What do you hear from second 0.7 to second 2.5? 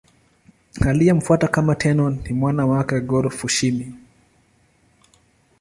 Aliyemfuata kama Tenno ni